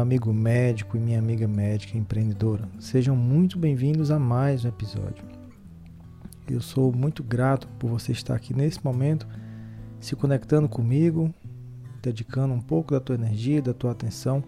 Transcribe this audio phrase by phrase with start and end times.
[0.00, 2.66] meu amigo médico e minha amiga médica empreendedora.
[2.78, 5.22] Sejam muito bem-vindos a mais um episódio.
[6.48, 9.28] Eu sou muito grato por você estar aqui nesse momento,
[10.00, 11.32] se conectando comigo,
[12.02, 14.42] dedicando um pouco da tua energia, da tua atenção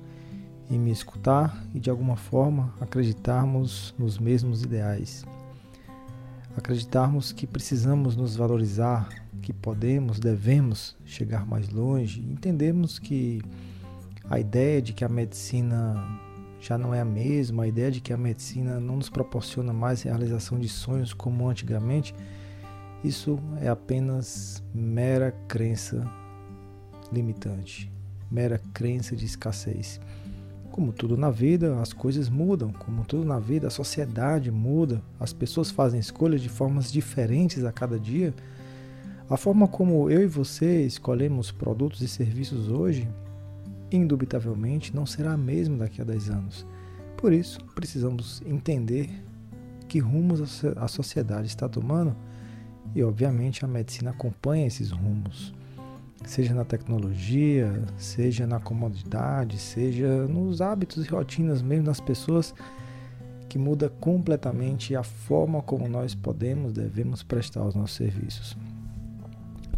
[0.70, 5.22] em me escutar e de alguma forma acreditarmos nos mesmos ideais.
[6.56, 9.06] Acreditarmos que precisamos nos valorizar,
[9.42, 13.42] que podemos, devemos chegar mais longe, entendemos que
[14.28, 15.94] a ideia de que a medicina
[16.60, 20.02] já não é a mesma, a ideia de que a medicina não nos proporciona mais
[20.02, 22.14] realização de sonhos como antigamente,
[23.02, 26.08] isso é apenas mera crença
[27.12, 27.90] limitante,
[28.30, 30.00] mera crença de escassez.
[30.70, 35.32] Como tudo na vida, as coisas mudam, como tudo na vida, a sociedade muda, as
[35.32, 38.32] pessoas fazem escolhas de formas diferentes a cada dia.
[39.28, 43.08] A forma como eu e você escolhemos produtos e serviços hoje
[43.96, 46.66] indubitavelmente não será a mesma daqui a 10 anos.
[47.16, 49.08] Por isso, precisamos entender
[49.88, 52.16] que rumos a sociedade está tomando
[52.94, 55.54] e, obviamente, a medicina acompanha esses rumos,
[56.24, 62.54] seja na tecnologia, seja na comodidade, seja nos hábitos e rotinas mesmo das pessoas,
[63.48, 68.56] que muda completamente a forma como nós podemos, devemos prestar os nossos serviços.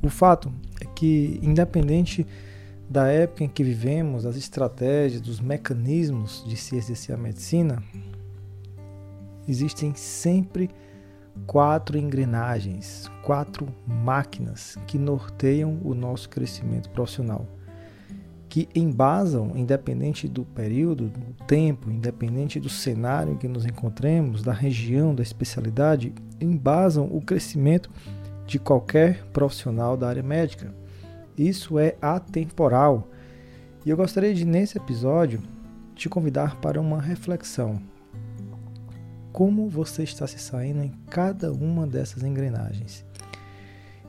[0.00, 2.26] O fato é que, independente
[2.88, 7.82] da época em que vivemos, das estratégias, dos mecanismos de se exercer a medicina,
[9.48, 10.70] existem sempre
[11.46, 17.46] quatro engrenagens, quatro máquinas que norteiam o nosso crescimento profissional,
[18.48, 24.52] que embasam, independente do período, do tempo, independente do cenário em que nos encontremos, da
[24.52, 27.90] região, da especialidade, embasam o crescimento
[28.46, 30.72] de qualquer profissional da área médica.
[31.36, 33.08] Isso é atemporal.
[33.84, 35.42] E eu gostaria de, nesse episódio,
[35.94, 37.80] te convidar para uma reflexão.
[39.32, 43.04] Como você está se saindo em cada uma dessas engrenagens?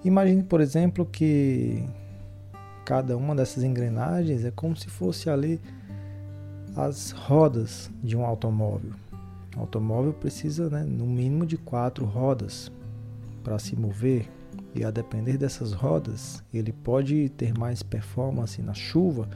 [0.04, 1.84] Imagine, por exemplo, que
[2.86, 5.60] cada uma dessas engrenagens é como se fosse ali
[6.76, 8.92] as rodas de um automóvel.
[9.58, 12.72] O automóvel precisa, né, no mínimo, de quatro rodas
[13.44, 14.30] para se mover,
[14.76, 19.30] e a depender dessas rodas, ele pode ter mais performance na chuva,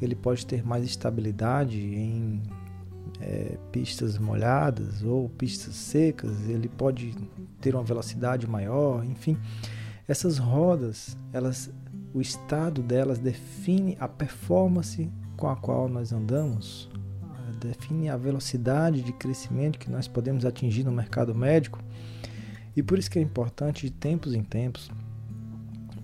[0.00, 2.42] ele pode ter mais estabilidade em
[3.20, 7.14] é, pistas molhadas ou pistas secas, ele pode
[7.60, 9.36] ter uma velocidade maior, enfim.
[10.06, 11.70] Essas rodas, elas,
[12.14, 16.88] o estado delas define a performance com a qual nós andamos,
[17.58, 21.82] define a velocidade de crescimento que nós podemos atingir no mercado médico
[22.78, 24.88] e por isso que é importante de tempos em tempos,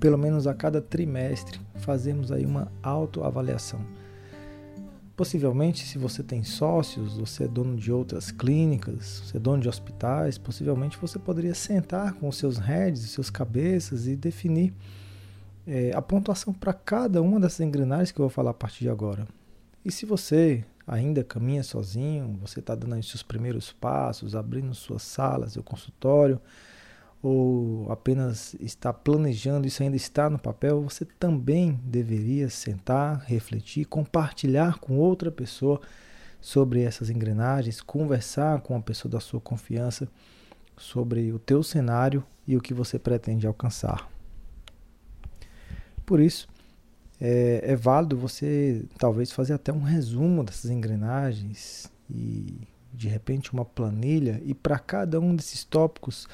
[0.01, 3.81] pelo menos a cada trimestre, fazermos aí uma autoavaliação.
[5.17, 9.69] Possivelmente, se você tem sócios, você é dono de outras clínicas, você é dono de
[9.69, 14.75] hospitais, possivelmente você poderia sentar com os seus heads, seus cabeças e definir
[15.65, 18.91] é, a pontuação para cada uma dessas engrenagens que eu vou falar a partir de
[18.91, 19.29] agora.
[19.85, 25.03] E se você ainda caminha sozinho, você está dando os seus primeiros passos, abrindo suas
[25.03, 26.41] salas, seu consultório,
[27.23, 34.79] ou apenas está planejando, isso ainda está no papel, você também deveria sentar, refletir, compartilhar
[34.79, 35.81] com outra pessoa
[36.39, 40.07] sobre essas engrenagens, conversar com uma pessoa da sua confiança
[40.77, 44.11] sobre o teu cenário e o que você pretende alcançar.
[46.05, 46.47] Por isso,
[47.21, 52.59] é, é válido você talvez fazer até um resumo dessas engrenagens e
[52.93, 56.29] de repente uma planilha e para cada um desses tópicos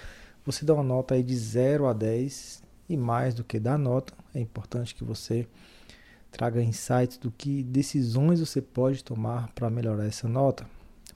[0.44, 4.12] você dá uma nota aí de 0 a 10 e mais do que dar nota,
[4.34, 5.46] é importante que você
[6.30, 10.66] traga insights do que decisões você pode tomar para melhorar essa nota,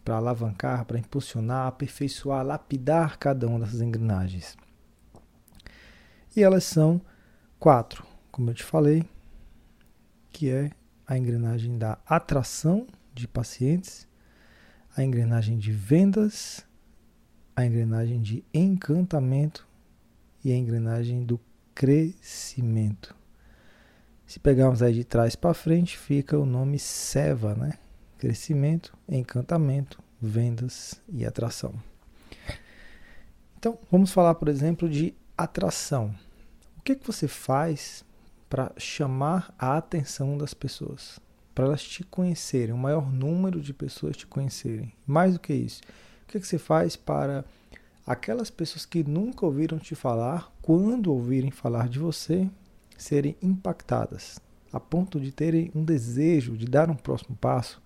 [0.05, 4.57] para alavancar, para impulsionar, aperfeiçoar, lapidar cada uma dessas engrenagens.
[6.37, 7.01] E elas são
[7.59, 9.05] quatro, como eu te falei,
[10.35, 10.73] que é
[11.07, 14.09] a engrenagem da atração de pacientes,
[14.97, 16.67] a engrenagem de vendas,
[17.55, 19.67] a engrenagem de encantamento
[20.45, 21.41] e a engrenagem do
[21.73, 23.15] crescimento.
[24.27, 27.75] Se pegarmos aí de trás para frente, fica o nome SEVA, né?
[28.19, 31.81] Crescimento, encantamento, vendas e atração.
[33.57, 36.13] Então, vamos falar, por exemplo, de atração.
[36.77, 38.05] O que, que você faz
[38.55, 41.19] para chamar a atenção das pessoas,
[41.53, 44.93] para elas te conhecerem, o maior número de pessoas te conhecerem.
[45.05, 45.83] Mais do que isso,
[46.23, 47.45] o que, que você faz para
[48.07, 52.49] aquelas pessoas que nunca ouviram te falar, quando ouvirem falar de você,
[52.97, 54.39] serem impactadas,
[54.73, 57.83] a ponto de terem um desejo de dar um próximo passo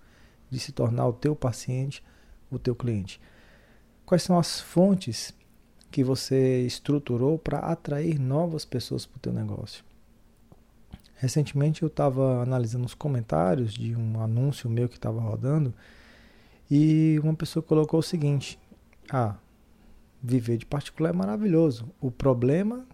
[0.51, 2.03] de se tornar o teu paciente,
[2.51, 3.19] o teu cliente?
[4.05, 5.33] Quais são as fontes
[5.89, 9.88] que você estruturou para atrair novas pessoas para o teu negócio?
[11.19, 15.73] Recentemente eu estava analisando os comentários de um anúncio meu que estava rodando
[16.71, 18.57] e uma pessoa colocou o seguinte:
[19.11, 19.35] Ah,
[20.23, 21.91] viver de particular é maravilhoso.
[21.99, 22.87] O problema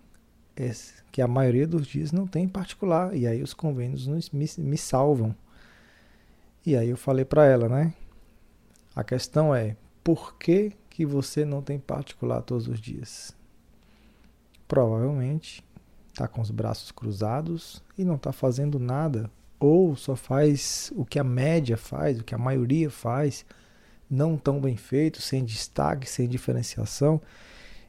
[0.56, 0.72] é
[1.12, 5.36] que a maioria dos dias não tem particular e aí os convênios me, me salvam.
[6.66, 7.94] E aí eu falei para ela, né?
[8.95, 13.38] A questão é por que, que você não tem particular todos os dias?
[14.68, 15.63] Provavelmente
[16.16, 19.30] está com os braços cruzados e não está fazendo nada,
[19.60, 23.46] ou só faz o que a média faz, o que a maioria faz,
[24.10, 27.22] não tão bem feito, sem destaque, sem diferenciação,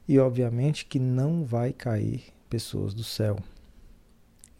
[0.09, 3.39] e obviamente que não vai cair pessoas do céu.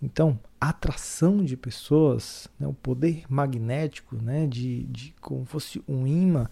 [0.01, 6.07] Então, a atração de pessoas, né, o poder magnético, né, de, de como fosse um
[6.07, 6.49] imã,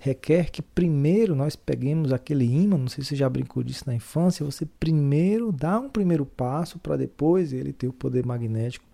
[0.00, 3.94] requer que primeiro nós peguemos aquele imã, não sei se você já brincou disso na
[3.94, 8.86] infância, você primeiro dá um primeiro passo para depois ele ter o poder magnético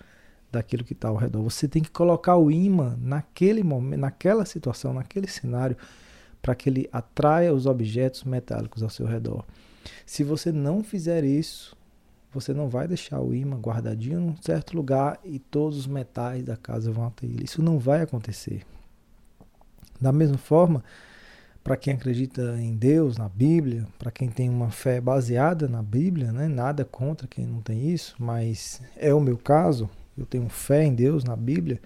[0.50, 1.42] daquilo que está ao redor.
[1.42, 5.76] Você tem que colocar o imã naquele momento, naquela situação, naquele cenário,
[6.42, 9.44] para que ele atraia os objetos metálicos ao seu redor.
[10.04, 11.76] Se você não fizer isso,
[12.32, 16.44] você não vai deixar o imã guardadinho em um certo lugar e todos os metais
[16.44, 17.44] da casa vão até ele.
[17.44, 18.66] Isso não vai acontecer.
[20.00, 20.84] Da mesma forma,
[21.66, 26.30] para quem acredita em Deus, na Bíblia, para quem tem uma fé baseada na Bíblia,
[26.30, 26.46] né?
[26.46, 30.94] nada contra quem não tem isso, mas é o meu caso, eu tenho fé em
[30.94, 31.80] Deus, na Bíblia.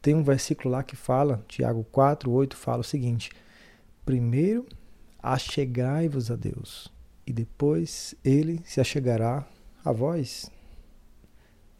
[0.00, 3.30] Tem um versículo lá que fala, Tiago 4, 8, fala o seguinte:
[4.06, 4.66] Primeiro
[5.20, 6.92] achegai-vos a Deus,
[7.26, 9.44] e depois ele se achegará
[9.84, 10.50] a vós.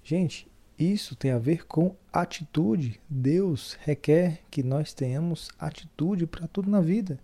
[0.03, 3.01] Gente, isso tem a ver com atitude.
[3.09, 7.19] Deus requer que nós tenhamos atitude para tudo na vida.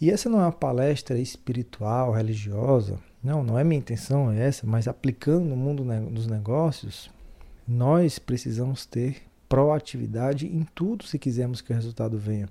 [0.00, 2.98] E essa não é uma palestra espiritual, religiosa.
[3.22, 7.10] Não, não é minha intenção é essa, mas aplicando no mundo dos negócios,
[7.66, 12.48] nós precisamos ter proatividade em tudo se quisermos que o resultado venha.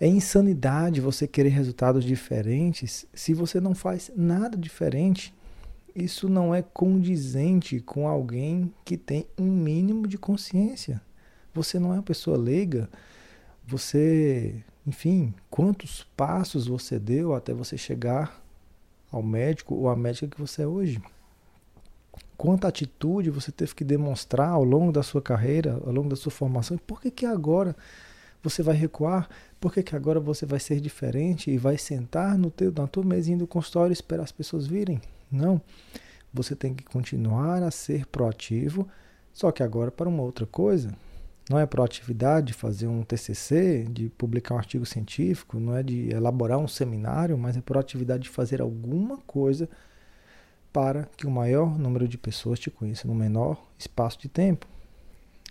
[0.00, 5.34] É insanidade você querer resultados diferentes se você não faz nada diferente
[6.04, 11.00] isso não é condizente com alguém que tem um mínimo de consciência.
[11.52, 12.88] Você não é uma pessoa leiga.
[13.66, 18.42] Você, enfim, quantos passos você deu até você chegar
[19.10, 21.02] ao médico ou à médica que você é hoje?
[22.36, 26.30] Quanta atitude você teve que demonstrar ao longo da sua carreira, ao longo da sua
[26.30, 26.76] formação?
[26.76, 27.74] E por que, que agora
[28.42, 29.28] você vai recuar?
[29.60, 33.04] Por que, que agora você vai ser diferente e vai sentar no teu, na tua
[33.04, 35.00] mesinha do consultório e esperar as pessoas virem?
[35.30, 35.60] Não.
[36.32, 38.88] Você tem que continuar a ser proativo,
[39.32, 40.92] só que agora para uma outra coisa.
[41.48, 46.10] Não é proatividade de fazer um TCC, de publicar um artigo científico, não é de
[46.10, 49.68] elaborar um seminário, mas é proatividade de fazer alguma coisa
[50.70, 54.66] para que o maior número de pessoas te conheça no menor espaço de tempo.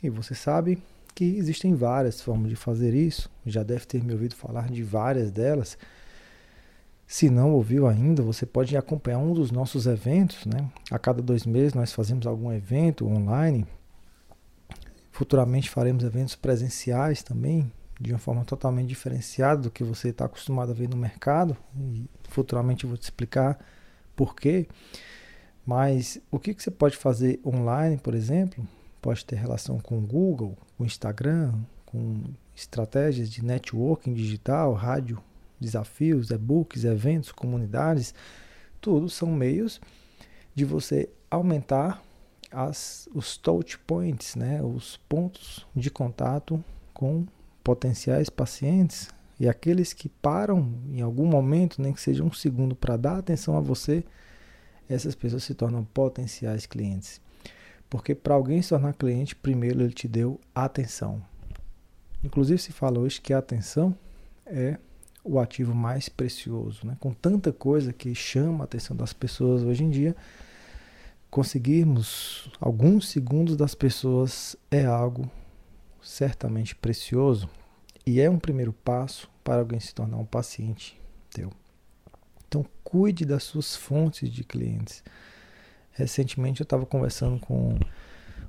[0.04, 0.78] E você sabe
[1.16, 5.32] que existem várias formas de fazer isso, já deve ter me ouvido falar de várias
[5.32, 5.76] delas.
[7.08, 10.46] Se não ouviu ainda, você pode acompanhar um dos nossos eventos.
[10.46, 10.70] Né?
[10.92, 13.66] A cada dois meses nós fazemos algum evento online.
[15.10, 20.72] Futuramente faremos eventos presenciais também, de uma forma totalmente diferenciada do que você está acostumado
[20.72, 21.56] a ver no mercado.
[21.80, 23.58] E futuramente eu vou te explicar
[24.14, 24.68] por quê.
[25.66, 28.68] Mas o que, que você pode fazer online, por exemplo,
[29.02, 31.54] pode ter relação com o Google, com o Instagram,
[31.86, 32.22] com
[32.54, 35.24] estratégias de networking digital, rádio
[35.60, 38.14] desafios, e-books, eventos, comunidades,
[38.80, 39.82] tudo são meios
[40.54, 42.02] de você aumentar
[42.52, 47.26] as, os touch points, né, os pontos de contato com
[47.64, 49.10] potenciais pacientes
[49.40, 53.56] e aqueles que param em algum momento, nem que seja um segundo, para dar atenção
[53.56, 54.04] a você,
[54.90, 57.22] essas pessoas se tornam potenciais clientes.
[57.90, 61.22] Porque para alguém se tornar cliente, primeiro ele te deu atenção.
[62.24, 63.96] Inclusive se fala hoje que a atenção
[64.46, 64.78] é
[65.28, 66.86] o ativo mais precioso.
[66.86, 66.96] Né?
[67.00, 70.16] Com tanta coisa que chama a atenção das pessoas hoje em dia,
[71.30, 75.30] conseguirmos alguns segundos das pessoas é algo
[76.02, 77.50] certamente precioso
[78.06, 81.52] e é um primeiro passo para alguém se tornar um paciente teu.
[82.48, 85.04] Então, cuide das suas fontes de clientes.
[85.92, 87.78] Recentemente eu estava conversando com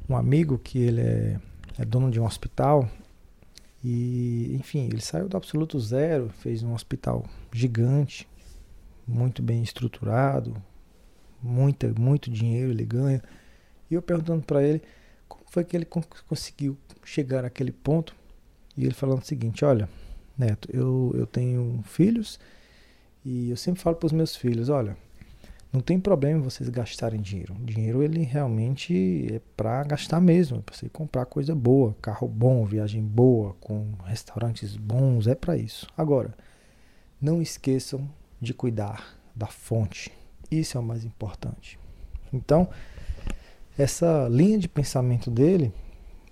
[0.09, 1.41] um amigo que ele é,
[1.79, 2.89] é dono de um hospital
[3.83, 8.29] e, enfim, ele saiu do absoluto zero, fez um hospital gigante,
[9.07, 10.61] muito bem estruturado,
[11.43, 13.23] muita, muito dinheiro ele ganha.
[13.91, 14.83] E eu perguntando para ele
[15.29, 15.87] como foi que ele
[16.27, 18.15] conseguiu chegar àquele ponto.
[18.77, 19.89] e ele falando o seguinte: Olha,
[20.37, 22.39] Neto, eu, eu tenho filhos
[23.25, 24.97] e eu sempre falo para os meus filhos: Olha,
[25.73, 27.55] não tem problema vocês gastarem dinheiro.
[27.61, 32.65] Dinheiro ele realmente é para gastar mesmo, é para você comprar coisa boa, carro bom,
[32.65, 35.87] viagem boa, com restaurantes bons, é para isso.
[35.97, 36.35] Agora,
[37.21, 38.09] não esqueçam
[38.41, 40.11] de cuidar da fonte.
[40.51, 41.79] Isso é o mais importante.
[42.33, 42.69] Então,
[43.77, 45.73] essa linha de pensamento dele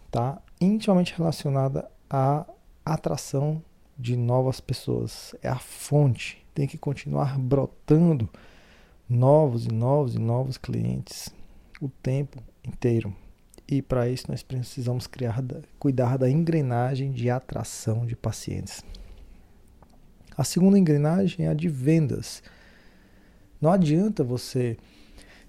[0.06, 2.46] está intimamente relacionada à
[2.84, 3.62] atração
[3.98, 5.34] de novas pessoas.
[5.42, 6.44] É a fonte.
[6.54, 8.28] Tem que continuar brotando
[9.08, 11.30] novos e novos e novos clientes
[11.80, 13.14] o tempo inteiro.
[13.68, 15.42] E para isso nós precisamos criar,
[15.78, 18.84] cuidar da engrenagem de atração de pacientes.
[20.36, 22.42] A segunda engrenagem é a de vendas.
[23.60, 24.76] Não adianta você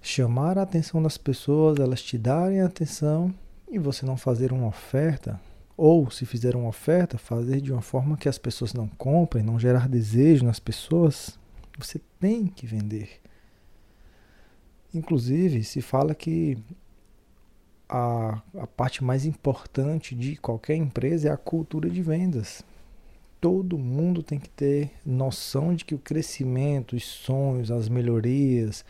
[0.00, 3.32] chamar a atenção das pessoas, elas te darem atenção
[3.70, 5.38] e você não fazer uma oferta,
[5.76, 9.58] ou se fizer uma oferta, fazer de uma forma que as pessoas não comprem, não
[9.58, 11.38] gerar desejo nas pessoas.
[11.78, 13.20] Você tem que vender.
[14.94, 16.56] Inclusive, se fala que
[17.88, 22.62] a, a parte mais importante de qualquer empresa é a cultura de vendas.
[23.40, 28.84] Todo mundo tem que ter noção de que o crescimento, os sonhos, as melhorias,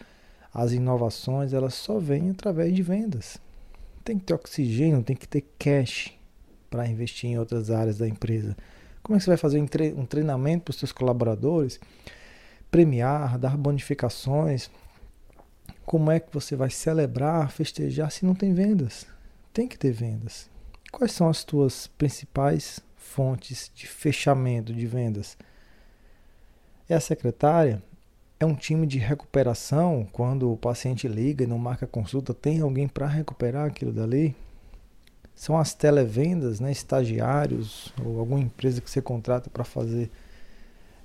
[0.52, 3.38] as inovações, elas só vêm através de vendas.
[4.02, 6.14] Tem que ter oxigênio, tem que ter cash
[6.70, 8.56] para investir em outras áreas da empresa.
[9.02, 9.60] Como é que você vai fazer
[9.96, 11.78] um treinamento para os seus colaboradores?
[12.70, 14.70] Premiar, dar bonificações,
[15.88, 19.06] como é que você vai celebrar, festejar se não tem vendas?
[19.54, 20.50] Tem que ter vendas.
[20.92, 25.34] Quais são as tuas principais fontes de fechamento de vendas?
[26.90, 27.82] É a secretária?
[28.38, 30.06] É um time de recuperação?
[30.12, 34.36] Quando o paciente liga e não marca consulta, tem alguém para recuperar aquilo dali?
[35.34, 36.70] São as televendas, né?
[36.70, 40.10] estagiários ou alguma empresa que você contrata para fazer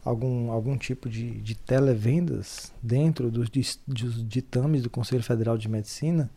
[0.04, 3.50] algum, algum tipo de, de televendas dentro dos,
[3.88, 6.30] dos ditames do Conselho Federal de Medicina,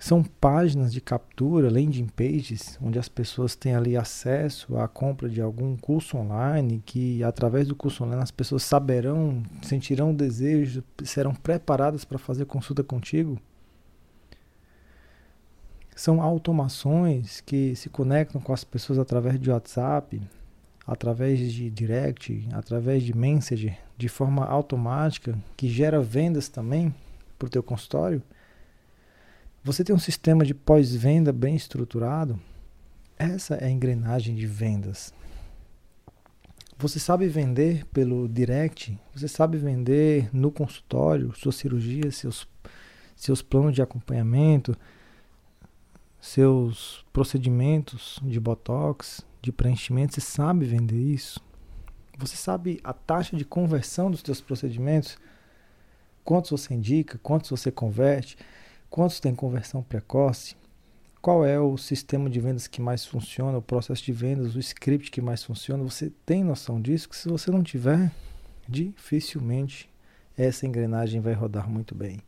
[0.00, 5.42] são páginas de captura, landing pages, onde as pessoas têm ali acesso à compra de
[5.42, 12.02] algum curso online, que através do curso online as pessoas saberão, sentirão desejo, serão preparadas
[12.02, 13.38] para fazer consulta contigo.
[15.94, 20.18] São automações que se conectam com as pessoas através de WhatsApp,
[20.90, 26.92] através de direct, através de message, de forma automática, que gera vendas também
[27.38, 28.20] para o teu consultório,
[29.62, 32.40] você tem um sistema de pós-venda bem estruturado,
[33.16, 35.14] essa é a engrenagem de vendas.
[36.76, 42.48] Você sabe vender pelo direct, você sabe vender no consultório, sua cirurgia, seus,
[43.14, 44.76] seus planos de acompanhamento,
[46.20, 51.40] seus procedimentos de botox, de preenchimento, você sabe vender isso?
[52.18, 55.16] Você sabe a taxa de conversão dos seus procedimentos?
[56.22, 57.18] Quantos você indica?
[57.22, 58.36] Quantos você converte?
[58.90, 60.54] Quantos tem conversão precoce?
[61.22, 65.10] Qual é o sistema de vendas que mais funciona, o processo de vendas, o script
[65.10, 65.82] que mais funciona?
[65.84, 67.08] Você tem noção disso?
[67.08, 68.10] Que se você não tiver,
[68.68, 69.88] dificilmente
[70.36, 72.20] essa engrenagem vai rodar muito bem.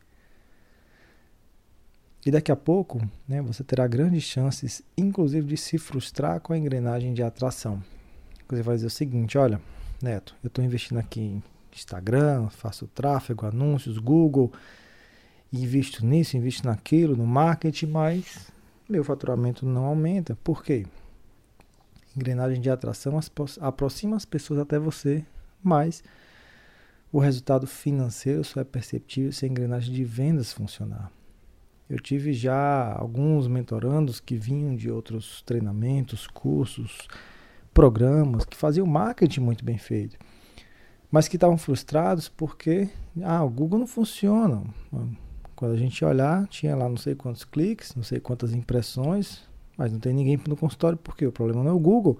[2.25, 6.57] E daqui a pouco, né, você terá grandes chances, inclusive, de se frustrar com a
[6.57, 7.83] engrenagem de atração.
[8.47, 9.59] Você vai dizer o seguinte: olha,
[10.01, 14.51] Neto, eu estou investindo aqui em Instagram, faço tráfego, anúncios, Google,
[15.51, 18.51] invisto nisso, invisto naquilo, no marketing, mas
[18.87, 20.37] meu faturamento não aumenta.
[20.43, 20.85] Por quê?
[22.15, 23.19] Engrenagem de atração
[23.59, 25.25] aproxima as pessoas até você,
[25.63, 26.03] mas
[27.11, 31.11] o resultado financeiro só é perceptível se a engrenagem de vendas funcionar.
[31.89, 37.07] Eu tive já alguns mentorandos que vinham de outros treinamentos, cursos,
[37.73, 40.17] programas, que faziam marketing muito bem feito,
[41.11, 42.89] mas que estavam frustrados porque
[43.21, 44.63] ah, o Google não funciona.
[45.55, 49.43] Quando a gente olhar, tinha lá não sei quantos cliques, não sei quantas impressões,
[49.77, 52.17] mas não tem ninguém no consultório porque o problema não é o Google.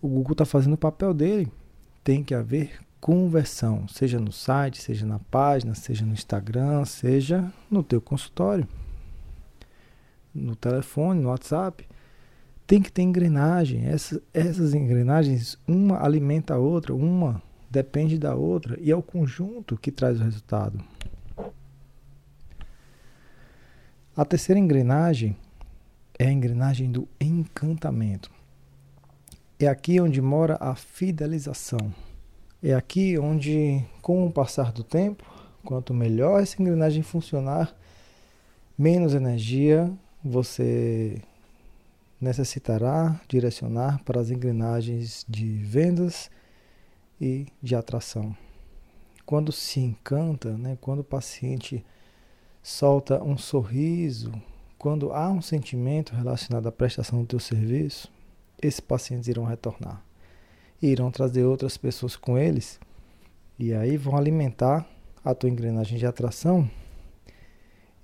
[0.00, 1.50] O Google está fazendo o papel dele.
[2.04, 7.82] Tem que haver conversão, seja no site, seja na página, seja no Instagram, seja no
[7.82, 8.66] teu consultório,
[10.34, 11.86] no telefone, no WhatsApp.
[12.66, 13.86] Tem que ter engrenagem.
[13.86, 19.76] Essas, essas engrenagens, uma alimenta a outra, uma depende da outra e é o conjunto
[19.76, 20.82] que traz o resultado.
[24.16, 25.36] A terceira engrenagem
[26.18, 28.30] é a engrenagem do encantamento.
[29.60, 31.92] É aqui onde mora a fidelização.
[32.60, 35.24] É aqui onde, com o passar do tempo,
[35.64, 37.72] quanto melhor essa engrenagem funcionar,
[38.76, 39.92] menos energia
[40.24, 41.22] você
[42.20, 46.32] necessitará direcionar para as engrenagens de vendas
[47.20, 48.36] e de atração.
[49.24, 51.86] Quando se encanta, né, quando o paciente
[52.60, 54.32] solta um sorriso,
[54.76, 58.12] quando há um sentimento relacionado à prestação do teu serviço,
[58.60, 60.07] esses pacientes irão retornar.
[60.80, 62.78] E irão trazer outras pessoas com eles
[63.58, 64.86] e aí vão alimentar
[65.24, 66.70] a tua engrenagem de atração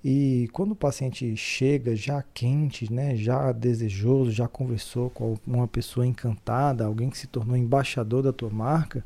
[0.07, 6.05] e quando o paciente chega já quente, né, já desejoso, já conversou com uma pessoa
[6.05, 9.03] encantada, alguém que se tornou embaixador da tua marca,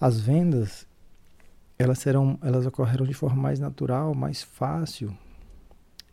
[0.00, 0.86] as vendas
[1.78, 5.14] elas serão, elas ocorrerão de forma mais natural, mais fácil.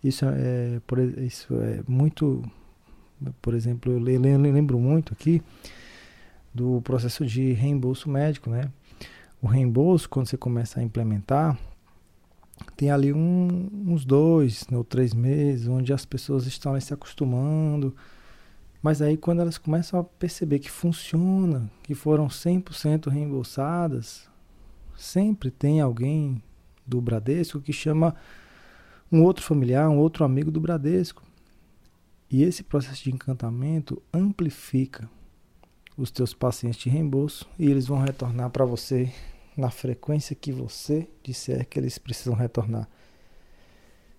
[0.04, 2.44] Isso é, por, isso é muito,
[3.42, 5.42] por exemplo, eu lembro muito aqui
[6.56, 8.72] do processo de reembolso médico, né?
[9.42, 11.60] O reembolso, quando você começa a implementar,
[12.78, 17.94] tem ali um, uns dois ou três meses, onde as pessoas estão se acostumando.
[18.82, 24.30] Mas aí quando elas começam a perceber que funciona, que foram 100% reembolsadas,
[24.96, 26.42] sempre tem alguém
[26.88, 28.16] do Bradesco que chama
[29.12, 31.22] um outro familiar, um outro amigo do Bradesco.
[32.32, 35.10] E esse processo de encantamento amplifica
[35.98, 39.12] os teus pacientes de reembolso e eles vão retornar para você
[39.56, 42.90] na frequência que você disser que eles precisam retornar.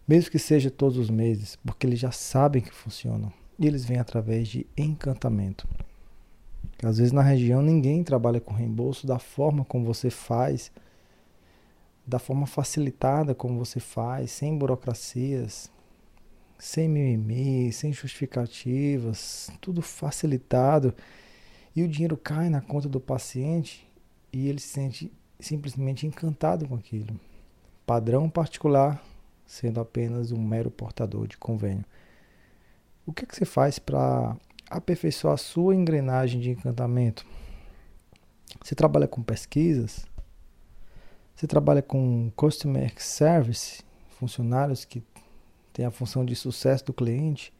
[0.09, 3.33] Mesmo que seja todos os meses, porque eles já sabem que funcionam.
[3.59, 5.67] E eles vêm através de encantamento.
[6.83, 10.71] Às vezes na região ninguém trabalha com reembolso da forma como você faz,
[12.07, 15.71] da forma facilitada como você faz, sem burocracias,
[16.59, 20.95] sem mimimi, sem justificativas, tudo facilitado.
[21.77, 23.87] E o dinheiro cai na conta do paciente
[24.33, 27.21] e ele se sente simplesmente encantado com aquilo.
[27.85, 29.05] Padrão particular,
[29.45, 31.85] sendo apenas um mero portador de convênio.
[33.05, 34.35] O que, é que você faz para
[34.71, 37.27] aperfeiçoar a sua engrenagem de encantamento?
[38.65, 40.07] Você trabalha com pesquisas?
[41.35, 43.85] Você trabalha com Customer Service,
[44.19, 45.05] funcionários que
[45.75, 47.53] têm a função de sucesso do cliente,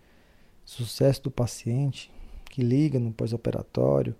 [0.65, 2.11] sucesso do paciente,
[2.57, 4.15] que liga no pós-operatório,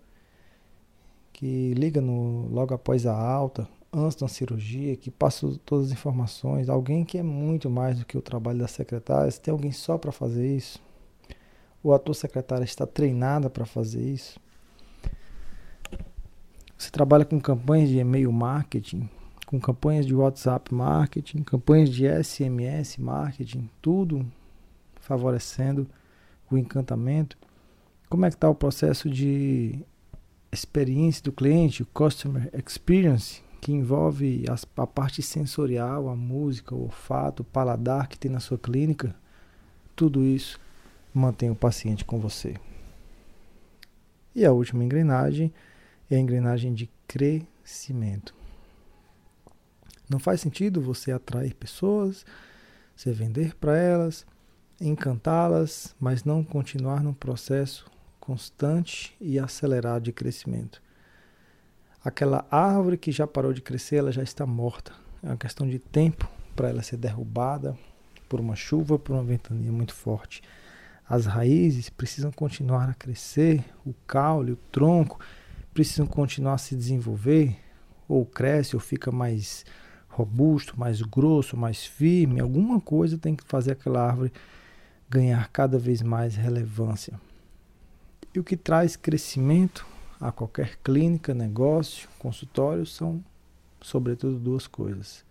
[1.33, 6.69] que liga no, logo após a alta, antes da cirurgia, que passa todas as informações,
[6.69, 9.97] alguém que é muito mais do que o trabalho da secretária, se tem alguém só
[9.97, 10.79] para fazer isso,
[11.83, 14.39] ou a tua secretária está treinada para fazer isso.
[16.77, 19.09] Você trabalha com campanhas de e-mail marketing,
[19.47, 24.31] com campanhas de WhatsApp marketing, campanhas de SMS marketing, tudo
[25.01, 25.89] favorecendo
[26.51, 27.46] o encantamento.
[28.09, 29.85] Como é que está o processo de
[30.53, 36.85] experiência do cliente, o customer experience, que envolve as, a parte sensorial, a música, o
[36.85, 39.15] olfato, o paladar que tem na sua clínica,
[39.97, 40.61] tudo isso
[41.13, 42.55] mantém o paciente com você.
[44.33, 45.53] E a última engrenagem
[46.09, 48.33] é a engrenagem de crescimento.
[50.09, 52.25] Não faz sentido você atrair pessoas,
[52.95, 54.25] você vender para elas,
[54.81, 57.96] encantá-las, mas não continuar no processo
[58.27, 60.83] constante e acelerado de crescimento.
[62.05, 64.93] Aquela árvore que já parou de crescer, ela já está morta.
[65.23, 67.79] É uma questão de tempo para ela ser derrubada
[68.29, 70.43] por uma chuva, por uma ventania muito forte.
[71.09, 75.21] As raízes precisam continuar a crescer, o caule, o tronco
[75.73, 77.57] precisam continuar a se desenvolver,
[78.09, 79.65] ou cresce ou fica mais
[80.09, 82.41] robusto, mais grosso, mais firme.
[82.41, 84.33] Alguma coisa tem que fazer aquela árvore
[85.09, 87.21] ganhar cada vez mais relevância.
[88.37, 89.87] E o que traz crescimento
[90.21, 93.25] a qualquer clínica, negócio, consultório são,
[93.81, 95.25] sobretudo, duas coisas: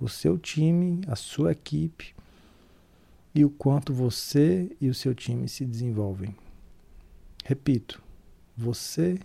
[0.00, 2.14] o seu time, a sua equipe
[3.34, 6.34] e o quanto você e o seu time se desenvolvem.
[7.44, 8.02] Repito,
[8.56, 9.20] você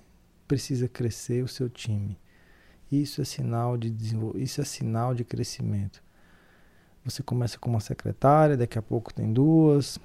[0.45, 2.19] precisa crescer o seu time.
[2.91, 3.95] Isso é sinal de
[4.35, 6.03] isso é sinal de crescimento.
[7.05, 9.97] Você começa com uma secretária, daqui a pouco tem duas,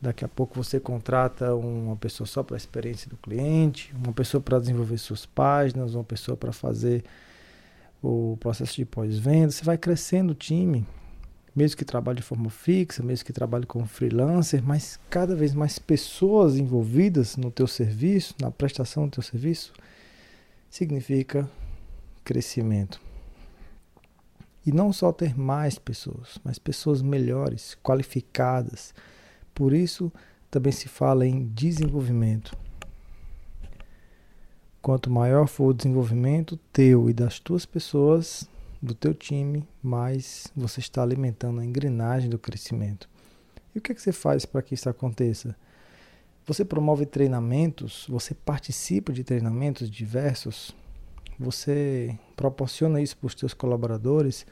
[0.00, 4.40] Daqui a pouco você contrata uma pessoa só para a experiência do cliente, uma pessoa
[4.40, 7.04] para desenvolver suas páginas, uma pessoa para fazer
[8.00, 9.50] o processo de pós-venda.
[9.50, 10.86] Você vai crescendo o time,
[11.54, 15.80] mesmo que trabalhe de forma fixa, mesmo que trabalhe como freelancer, mas cada vez mais
[15.80, 19.72] pessoas envolvidas no teu serviço, na prestação do teu serviço,
[20.70, 21.50] significa
[22.22, 23.00] crescimento.
[24.64, 28.94] E não só ter mais pessoas, mas pessoas melhores, qualificadas,
[29.54, 30.12] por isso
[30.50, 32.56] também se fala em desenvolvimento.
[34.80, 38.48] Quanto maior for o desenvolvimento teu e das tuas pessoas,
[38.80, 43.08] do teu time, mais você está alimentando a engrenagem do crescimento.
[43.74, 45.56] E o que, é que você faz para que isso aconteça?
[46.46, 50.74] Você promove treinamentos, você participa de treinamentos diversos,
[51.38, 54.46] você proporciona isso para os seus colaboradores,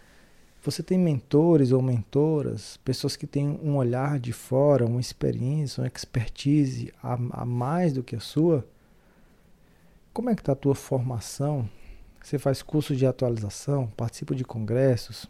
[0.62, 5.86] você tem mentores ou mentoras, pessoas que têm um olhar de fora, uma experiência, uma
[5.86, 8.66] expertise a, a mais do que a sua.
[10.12, 11.68] Como é que está a tua formação?
[12.22, 15.26] Você faz cursos de atualização, participa de congressos,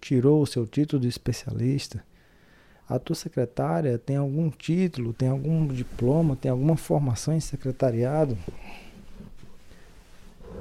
[0.00, 2.02] tirou o seu título de especialista,
[2.90, 8.36] a tua secretária tem algum título, tem algum diploma, tem alguma formação em secretariado?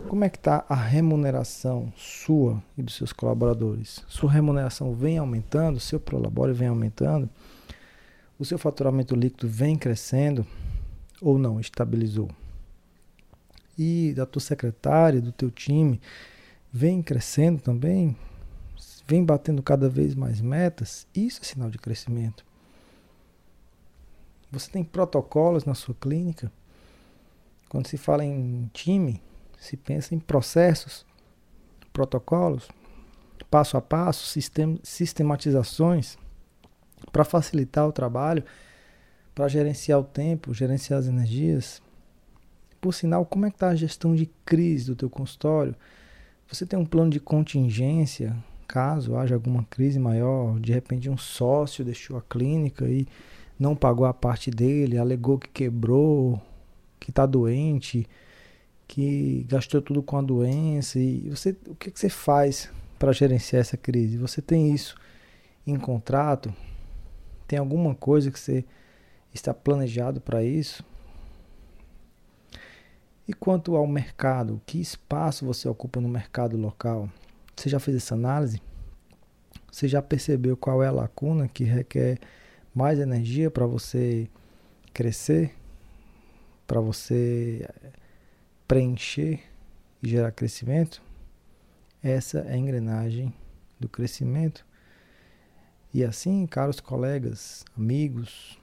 [0.07, 4.03] Como é que está a remuneração sua e dos seus colaboradores?
[4.07, 7.29] Sua remuneração vem aumentando, seu prolabore vem aumentando,
[8.37, 10.45] o seu faturamento líquido vem crescendo
[11.21, 12.29] ou não, estabilizou?
[13.77, 15.99] E da tua secretária, do teu time,
[16.71, 18.15] vem crescendo também?
[19.09, 22.45] vem batendo cada vez mais metas, isso é sinal de crescimento.
[24.51, 26.51] Você tem protocolos na sua clínica.
[27.67, 29.19] Quando se fala em time,
[29.59, 31.05] se pensa em processos,
[31.91, 32.69] protocolos,
[33.51, 36.17] passo a passo, sistem, sistematizações
[37.11, 38.43] para facilitar o trabalho,
[39.35, 41.81] para gerenciar o tempo, gerenciar as energias.
[42.79, 45.75] Por sinal, como é que está a gestão de crise do teu consultório?
[46.47, 48.35] Você tem um plano de contingência
[48.69, 53.07] caso haja alguma crise maior, de repente um sócio deixou a clínica e
[53.57, 56.39] não pagou a parte dele, alegou que quebrou,
[56.99, 58.07] que está doente,
[58.89, 63.61] que gastou tudo com a doença e você, o que, que você faz para gerenciar
[63.61, 64.17] essa crise?
[64.17, 64.95] Você tem isso
[65.65, 66.51] em contrato?
[67.47, 68.65] Tem alguma coisa que você
[69.31, 70.83] está planejado para isso?
[73.27, 77.07] E quanto ao mercado, que espaço você ocupa no mercado local?
[77.55, 78.59] Você já fez essa análise?
[79.71, 82.17] Você já percebeu qual é a lacuna que requer
[82.73, 84.27] mais energia para você
[84.91, 85.53] crescer?
[86.65, 87.99] Para você eh,
[88.69, 89.41] preencher
[89.99, 91.01] e gerar crescimento?
[92.03, 93.33] Essa é a engrenagem
[93.79, 94.63] do crescimento.
[95.91, 98.59] E assim, caros colegas, amigos,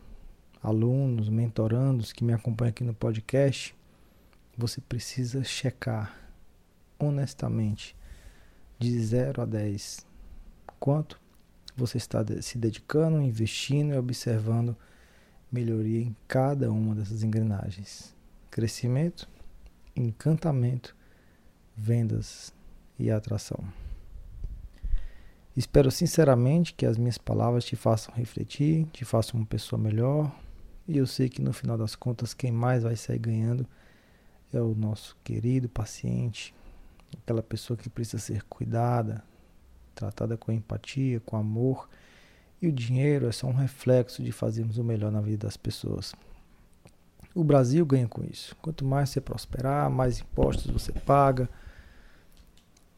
[0.63, 3.75] alunos, mentorandos que me acompanham aqui no podcast,
[4.57, 6.17] você precisa checar
[7.01, 7.97] honestamente
[8.79, 10.07] de 0 a 10.
[10.79, 11.21] Quanto
[11.77, 14.77] você está se dedicando, investindo e observando
[15.51, 18.15] melhoria em cada uma dessas engrenagens:
[18.53, 19.29] crescimento,
[19.97, 20.95] encantamento,
[21.77, 22.53] vendas
[22.99, 23.65] e atração.
[25.57, 30.31] Espero sinceramente que as minhas palavras te façam refletir, te façam uma pessoa melhor.
[30.87, 33.67] E eu sei que no final das contas, quem mais vai sair ganhando
[34.53, 36.55] é o nosso querido paciente,
[37.23, 39.25] aquela pessoa que precisa ser cuidada,
[39.95, 41.89] tratada com empatia, com amor.
[42.61, 46.15] E o dinheiro é só um reflexo de fazermos o melhor na vida das pessoas.
[47.37, 48.57] O Brasil ganha com isso.
[48.63, 51.47] Quanto mais você prosperar, mais impostos você paga,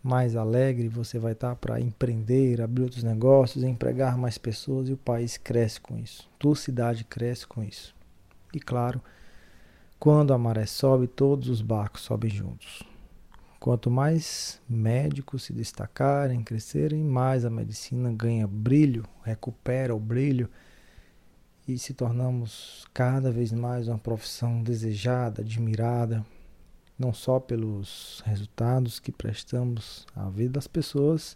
[0.01, 4.97] mais alegre você vai estar para empreender, abrir outros negócios, empregar mais pessoas e o
[4.97, 6.31] país cresce com isso.
[6.39, 7.93] Tua cidade cresce com isso.
[8.55, 9.03] E claro,
[9.99, 12.85] quando a maré sobe, todos os barcos sobem juntos.
[13.59, 20.49] Quanto mais médicos se destacarem, crescerem, mais a medicina ganha brilho, recupera o brilho
[21.69, 26.25] e se tornamos cada vez mais uma profissão desejada, admirada,
[26.99, 31.35] não só pelos resultados que prestamos à vida das pessoas,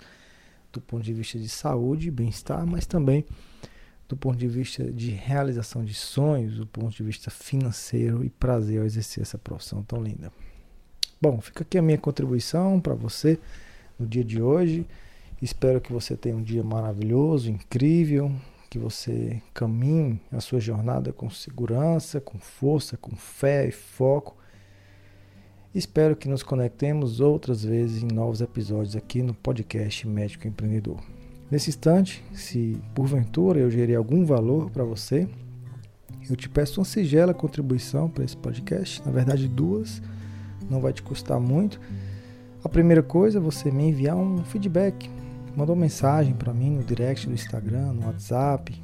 [0.73, 3.27] do ponto de vista de saúde e bem-estar, mas também
[4.09, 8.81] do ponto de vista de realização de sonhos, do ponto de vista financeiro e prazer
[8.81, 10.33] ao exercer essa profissão tão linda.
[11.21, 13.39] Bom, fica aqui a minha contribuição para você
[13.99, 14.87] no dia de hoje.
[15.43, 18.35] Espero que você tenha um dia maravilhoso, incrível,
[18.73, 24.35] que você caminhe a sua jornada com segurança, com força, com fé e foco.
[25.75, 30.99] Espero que nos conectemos outras vezes em novos episódios aqui no podcast Médico Empreendedor.
[31.51, 35.29] Nesse instante, se porventura eu gerei algum valor para você,
[36.31, 40.01] eu te peço uma singela contribuição para esse podcast, na verdade duas
[40.71, 41.79] não vai te custar muito.
[42.65, 45.11] A primeira coisa é você me enviar um feedback.
[45.57, 48.81] Manda uma mensagem para mim no direct do Instagram, no WhatsApp,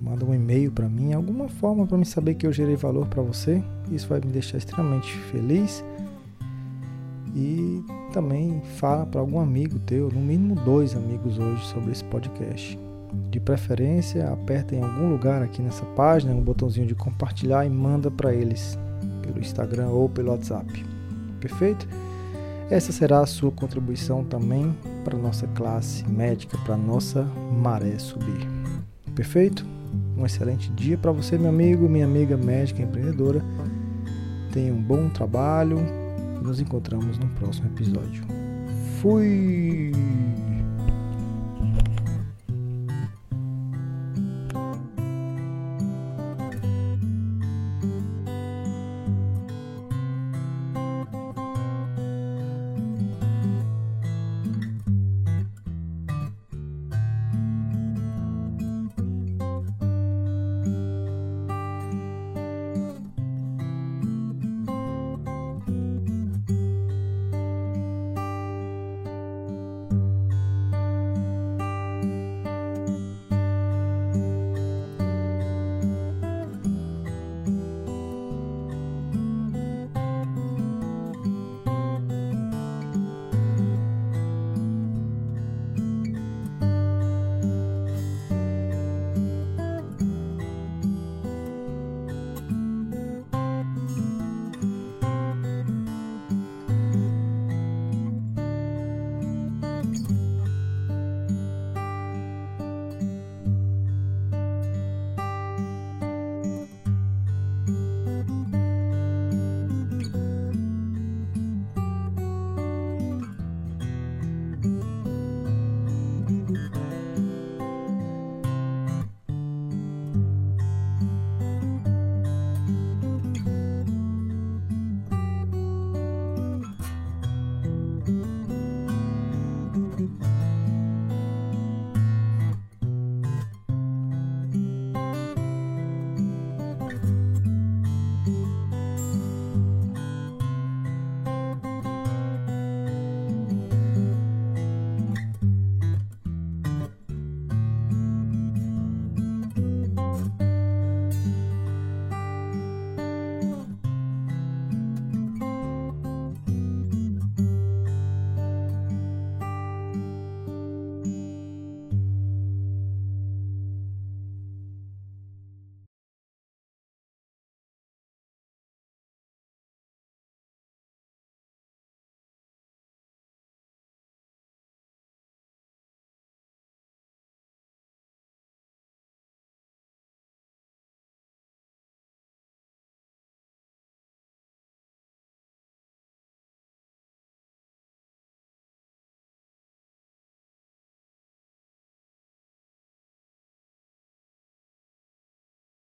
[0.00, 3.22] manda um e-mail para mim, alguma forma para me saber que eu gerei valor para
[3.22, 3.62] você.
[3.90, 5.84] Isso vai me deixar extremamente feliz.
[7.34, 12.78] E também fala para algum amigo teu, no mínimo dois amigos hoje sobre esse podcast.
[13.30, 18.10] De preferência, aperta em algum lugar aqui nessa página um botãozinho de compartilhar e manda
[18.10, 18.78] para eles
[19.22, 20.84] pelo Instagram ou pelo WhatsApp.
[21.40, 21.86] Perfeito?
[22.70, 24.72] Essa será a sua contribuição também
[25.04, 28.46] para a nossa classe médica, para a nossa maré subir.
[29.14, 29.66] Perfeito?
[30.16, 33.42] Um excelente dia para você, meu amigo, minha amiga médica empreendedora.
[34.52, 35.78] Tenha um bom trabalho.
[36.42, 38.24] Nos encontramos no próximo episódio.
[39.00, 39.92] Fui!